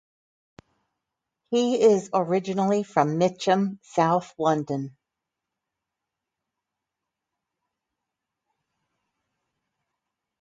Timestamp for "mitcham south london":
3.19-4.97